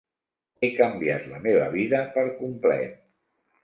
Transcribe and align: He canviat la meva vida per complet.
He 0.61 0.69
canviat 0.77 1.29
la 1.35 1.43
meva 1.45 1.69
vida 1.79 2.03
per 2.19 2.27
complet. 2.43 3.01